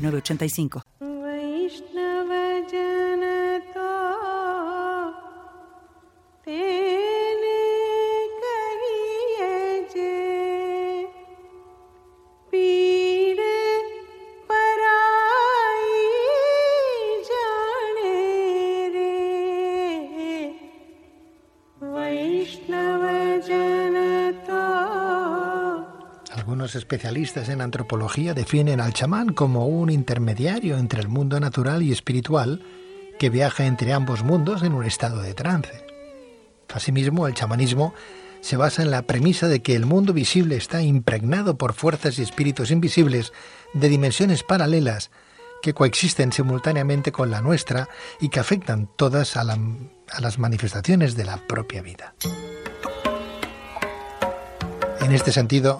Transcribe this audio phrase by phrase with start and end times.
[0.00, 0.82] 8985.
[26.60, 31.92] 85 especialistas en antropología definen al chamán como un intermediario entre el mundo natural y
[31.92, 32.62] espiritual
[33.18, 35.84] que viaja entre ambos mundos en un estado de trance.
[36.72, 37.94] Asimismo, el chamanismo
[38.40, 42.22] se basa en la premisa de que el mundo visible está impregnado por fuerzas y
[42.22, 43.32] espíritus invisibles
[43.72, 45.10] de dimensiones paralelas
[45.62, 47.88] que coexisten simultáneamente con la nuestra
[48.20, 52.14] y que afectan todas a, a las manifestaciones de la propia vida.
[55.00, 55.78] En este sentido,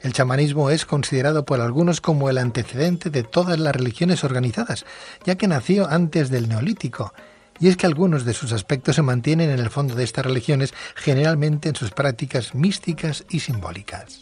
[0.00, 4.84] el chamanismo es considerado por algunos como el antecedente de todas las religiones organizadas,
[5.24, 7.12] ya que nació antes del neolítico.
[7.60, 10.72] Y es que algunos de sus aspectos se mantienen en el fondo de estas religiones,
[10.94, 14.20] generalmente en sus prácticas místicas y simbólicas.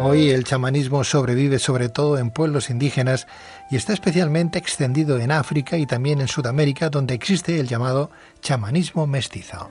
[0.00, 3.26] Hoy el chamanismo sobrevive sobre todo en pueblos indígenas
[3.68, 9.08] y está especialmente extendido en África y también en Sudamérica, donde existe el llamado chamanismo
[9.08, 9.68] mestizo.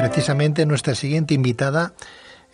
[0.00, 1.92] Precisamente nuestra siguiente invitada,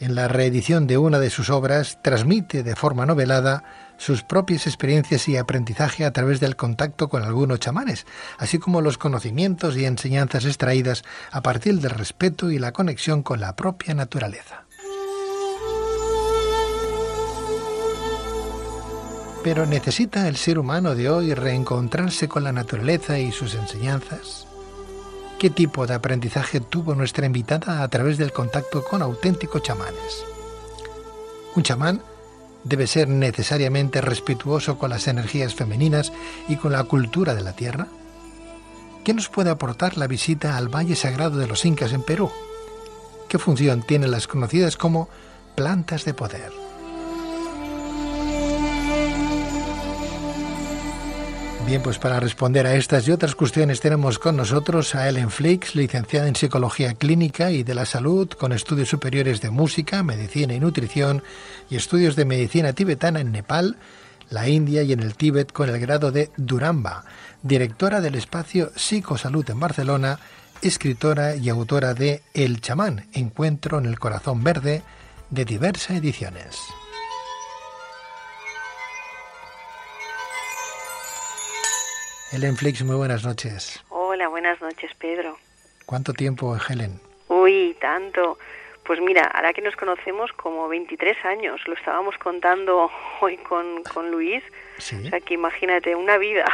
[0.01, 3.63] en la reedición de una de sus obras, transmite de forma novelada
[3.99, 8.05] sus propias experiencias y aprendizaje a través del contacto con algunos chamanes,
[8.37, 13.39] así como los conocimientos y enseñanzas extraídas a partir del respeto y la conexión con
[13.39, 14.65] la propia naturaleza.
[19.45, 24.46] Pero ¿necesita el ser humano de hoy reencontrarse con la naturaleza y sus enseñanzas?
[25.39, 30.25] ¿Qué tipo de aprendizaje tuvo nuestra invitada a través del contacto con auténticos chamanes?
[31.55, 32.01] Un chamán
[32.65, 36.11] debe ser necesariamente respetuoso con las energías femeninas
[36.49, 37.87] y con la cultura de la tierra.
[39.05, 42.31] ¿Qué nos puede aportar la visita al Valle Sagrado de los Incas en Perú?
[43.29, 45.11] ¿Qué función tienen las conocidas como
[45.55, 46.66] plantas de poder?
[51.67, 55.75] Bien, pues para responder a estas y otras cuestiones tenemos con nosotros a Ellen Flix,
[55.75, 60.61] licenciada en Psicología Clínica y de la Salud, con estudios superiores de Música, Medicina y
[60.61, 61.25] Nutrición
[61.69, 63.79] y estudios de Medicina Tibetana en Nepal,
[64.31, 67.05] la India y en el Tíbet con el grado de Duramba,
[67.43, 70.21] directora del espacio Psicosalud en Barcelona,
[70.63, 74.83] escritora y autora de El chamán, Encuentro en el Corazón Verde,
[75.31, 76.61] de diversas ediciones.
[82.33, 83.83] Helen Flix, muy buenas noches.
[83.89, 85.39] Hola, buenas noches, Pedro.
[85.87, 87.01] ¿Cuánto tiempo, Helen?
[87.29, 88.39] Uy, tanto.
[88.85, 94.11] Pues mira, ahora que nos conocemos como 23 años, lo estábamos contando hoy con, con
[94.11, 94.43] Luis.
[94.79, 94.97] Sí.
[95.07, 96.45] O sea que imagínate, una vida.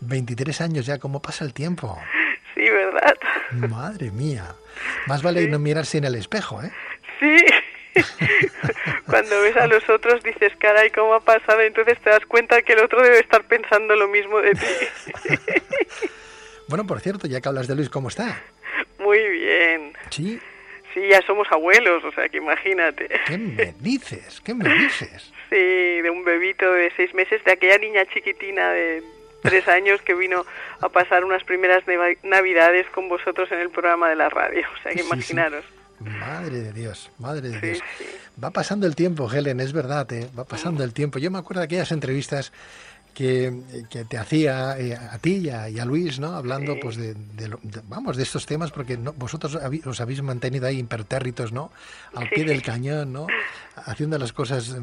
[0.00, 1.98] 23 años ya, ¿cómo pasa el tiempo?
[2.54, 3.14] Sí, ¿verdad?
[3.52, 4.54] Madre mía.
[5.06, 6.70] Más vale no mirarse en el espejo, ¿eh?
[7.18, 7.36] Sí.
[9.06, 11.60] Cuando ves a los otros dices, caray, ¿cómo ha pasado?
[11.60, 15.38] Entonces te das cuenta que el otro debe estar pensando lo mismo de ti.
[16.68, 18.42] bueno, por cierto, ya que hablas de Luis, ¿cómo está?
[18.98, 19.92] Muy bien.
[20.10, 20.40] Sí.
[20.94, 23.08] Sí, ya somos abuelos, o sea que imagínate.
[23.26, 24.40] ¿Qué me dices?
[24.44, 25.32] ¿Qué me dices?
[25.52, 29.02] Sí, de un bebito de seis meses, de aquella niña chiquitina de
[29.42, 30.46] tres años que vino
[30.80, 31.84] a pasar unas primeras
[32.22, 34.66] navidades con vosotros en el programa de la radio.
[34.74, 35.62] O sea que imaginaros.
[36.04, 37.78] Madre de Dios, madre de Dios.
[38.42, 40.28] Va pasando el tiempo, Helen, es verdad, ¿eh?
[40.36, 41.18] va pasando el tiempo.
[41.18, 42.52] Yo me acuerdo de aquellas entrevistas
[43.14, 43.52] que,
[44.08, 46.34] te hacía eh, a ti y a, Luis, ¿no?
[46.34, 47.14] Hablando, pues, de,
[47.84, 51.70] vamos, de estos temas, porque vosotros os habéis mantenido ahí impertérritos, ¿no?
[52.14, 53.26] Al pie del cañón, ¿no?
[53.76, 54.76] Haciendo las cosas,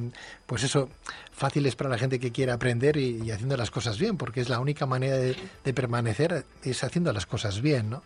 [0.46, 0.90] pues eso,
[1.32, 4.60] fáciles para la gente que quiere aprender y, haciendo las cosas bien, porque es la
[4.60, 5.36] única manera de,
[5.74, 8.04] permanecer, es haciendo las cosas bien, ¿no?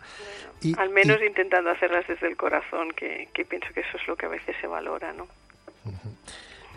[0.62, 4.26] Y, Al menos intentando hacerlas desde el corazón, que, pienso que eso es lo que
[4.26, 5.28] a veces se valora, ¿no?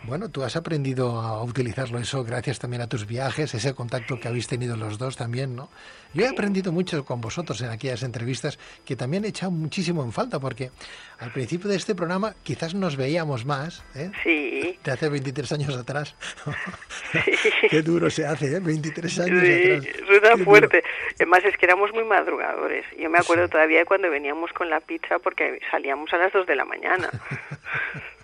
[0.07, 4.29] Bueno, tú has aprendido a utilizarlo eso gracias también a tus viajes, ese contacto que
[4.29, 5.69] habéis tenido los dos también, ¿no?
[6.13, 10.13] Yo he aprendido mucho con vosotros en aquellas entrevistas que también he echado muchísimo en
[10.13, 10.71] falta porque
[11.19, 14.09] al principio de este programa quizás nos veíamos más, ¿eh?
[14.23, 14.79] Sí.
[14.81, 16.15] De hace 23 años atrás.
[17.69, 18.59] Qué duro se hace, ¿eh?
[18.61, 20.37] 23 años Sí, atrás.
[20.37, 20.83] Qué fuerte.
[21.15, 22.85] Además es que éramos muy madrugadores.
[22.97, 26.47] Yo me acuerdo todavía de cuando veníamos con la pizza porque salíamos a las 2
[26.47, 27.09] de la mañana.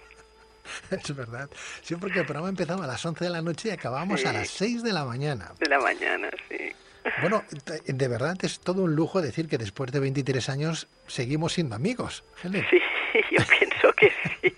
[1.04, 1.50] Es verdad.
[1.82, 4.50] Sí, porque el programa empezaba a las 11 de la noche y acabábamos a las
[4.50, 5.52] 6 de la mañana.
[5.60, 6.72] De la mañana, sí.
[7.22, 7.44] Bueno,
[7.86, 12.24] de verdad es todo un lujo decir que después de 23 años seguimos siendo amigos.
[12.42, 12.66] Helen.
[12.70, 12.80] Sí,
[13.32, 14.10] yo pienso que
[14.42, 14.56] sí.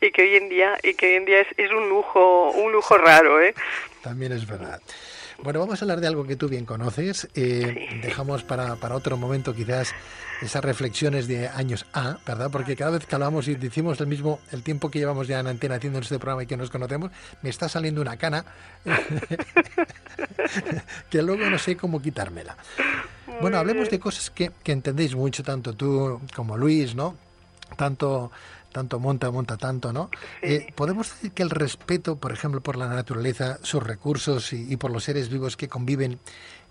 [0.00, 2.72] y que hoy en día, y que hoy en día es, es un lujo, un
[2.72, 3.54] lujo raro, ¿eh?
[4.02, 4.80] También es verdad.
[5.42, 7.28] Bueno, vamos a hablar de algo que tú bien conoces.
[7.34, 9.94] Eh, Dejamos para, para otro momento quizás
[10.42, 12.50] esas reflexiones de años A, ¿verdad?
[12.50, 15.46] Porque cada vez que hablamos y decimos el mismo, el tiempo que llevamos ya en
[15.46, 17.10] antena haciendo este programa y que nos conocemos,
[17.42, 18.44] me está saliendo una cana
[21.10, 22.56] que luego no sé cómo quitármela.
[23.40, 27.16] Bueno, hablemos de cosas que, que entendéis mucho, tanto tú como Luis, ¿no?
[27.76, 28.30] Tanto,
[28.72, 30.10] tanto monta, monta tanto, ¿no?
[30.42, 34.76] Eh, Podemos decir que el respeto, por ejemplo, por la naturaleza, sus recursos y, y
[34.76, 36.18] por los seres vivos que conviven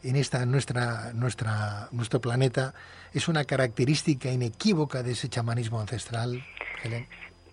[0.03, 2.73] en esta nuestra, nuestra, nuestro planeta
[3.13, 6.43] es una característica inequívoca de ese chamanismo ancestral,
[6.83, 7.07] Helen.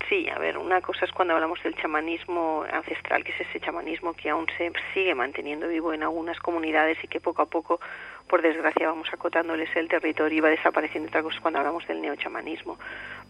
[0.07, 4.13] Sí, a ver, una cosa es cuando hablamos del chamanismo ancestral, que es ese chamanismo
[4.13, 7.81] que aún se sigue manteniendo vivo en algunas comunidades y que poco a poco,
[8.27, 11.09] por desgracia, vamos acotándoles el territorio y va desapareciendo.
[11.09, 12.77] Otra cosa es cuando hablamos del neochamanismo.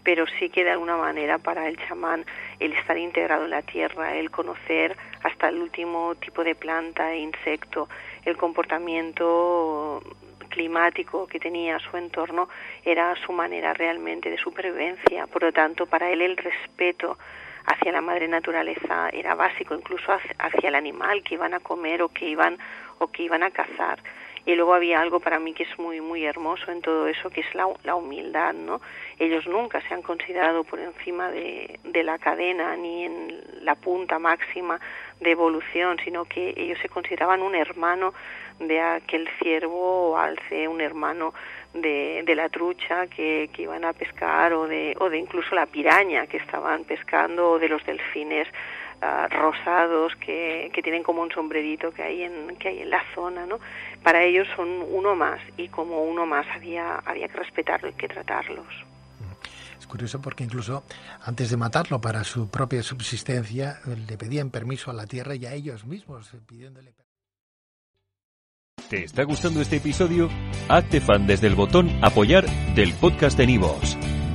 [0.04, 2.24] Pero sí que de alguna manera para el chamán
[2.60, 7.18] el estar integrado en la tierra, el conocer hasta el último tipo de planta e
[7.18, 7.88] insecto,
[8.24, 10.00] el comportamiento
[10.58, 12.48] climático que tenía su entorno
[12.84, 15.28] era su manera realmente de supervivencia.
[15.28, 17.16] Por lo tanto, para él el respeto
[17.64, 22.08] hacia la madre naturaleza era básico, incluso hacia- el animal que iban a comer o
[22.08, 22.58] que iban
[22.98, 24.02] o que iban a cazar.
[24.46, 27.40] Y luego había algo para mí que es muy muy hermoso en todo eso, que
[27.40, 28.80] es la, la humildad, ¿no?
[29.18, 34.18] Ellos nunca se han considerado por encima de, de la cadena ni en la punta
[34.18, 34.80] máxima
[35.20, 38.14] de evolución, sino que ellos se consideraban un hermano
[38.58, 41.32] de aquel ciervo o alce, un hermano
[41.74, 45.66] de, de la trucha que, que iban a pescar o de, o de incluso la
[45.66, 48.48] piraña que estaban pescando o de los delfines
[49.00, 53.46] rosados que, que tienen como un sombrerito que hay en que hay en la zona
[53.46, 53.58] no
[54.02, 58.08] para ellos son uno más y como uno más había había que respetarlo y que
[58.08, 58.66] tratarlos
[59.78, 60.84] Es curioso porque incluso
[61.22, 65.54] antes de matarlo para su propia subsistencia, le pedían permiso a la tierra y a
[65.54, 66.92] ellos mismos, eh, pidiéndole
[68.88, 70.30] ¿Te está gustando este episodio?
[70.68, 73.98] Hazte fan desde el botón Apoyar del podcast de Nivos.